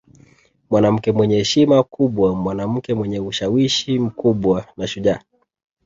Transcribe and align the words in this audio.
Mwanamke 0.69 1.09
mwenye 1.11 1.35
heshima 1.41 1.77
kubwa 1.83 2.35
mwanamke 2.35 2.93
mwenye 2.93 3.19
ushawishi 3.19 3.99
mkubwa 3.99 4.65
na 4.77 4.87
shujaa 4.87 5.19